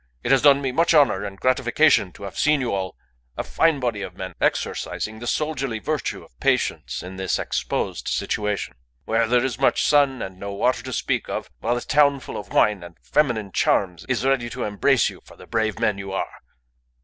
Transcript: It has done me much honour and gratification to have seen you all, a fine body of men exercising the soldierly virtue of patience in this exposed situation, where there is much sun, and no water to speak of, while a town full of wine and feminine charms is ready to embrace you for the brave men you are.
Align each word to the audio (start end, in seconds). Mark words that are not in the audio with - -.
It 0.23 0.31
has 0.31 0.41
done 0.41 0.63
me 0.63 0.71
much 0.71 0.95
honour 0.95 1.23
and 1.23 1.39
gratification 1.39 2.11
to 2.13 2.23
have 2.23 2.35
seen 2.35 2.59
you 2.59 2.73
all, 2.73 2.97
a 3.37 3.43
fine 3.43 3.79
body 3.79 4.01
of 4.01 4.17
men 4.17 4.33
exercising 4.41 5.19
the 5.19 5.27
soldierly 5.27 5.77
virtue 5.77 6.23
of 6.23 6.39
patience 6.39 7.03
in 7.03 7.17
this 7.17 7.37
exposed 7.37 8.07
situation, 8.07 8.73
where 9.05 9.27
there 9.27 9.45
is 9.45 9.59
much 9.59 9.83
sun, 9.83 10.23
and 10.23 10.39
no 10.39 10.53
water 10.53 10.81
to 10.85 10.91
speak 10.91 11.29
of, 11.29 11.51
while 11.59 11.77
a 11.77 11.81
town 11.81 12.19
full 12.19 12.35
of 12.37 12.51
wine 12.51 12.81
and 12.81 12.97
feminine 13.03 13.51
charms 13.51 14.03
is 14.09 14.25
ready 14.25 14.49
to 14.49 14.63
embrace 14.63 15.07
you 15.07 15.21
for 15.23 15.35
the 15.37 15.45
brave 15.45 15.77
men 15.77 15.99
you 15.99 16.11
are. 16.11 16.39